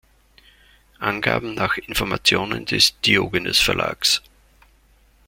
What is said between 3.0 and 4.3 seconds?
Diogenes-Verlags.